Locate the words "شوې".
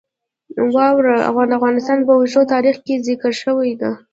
3.43-3.71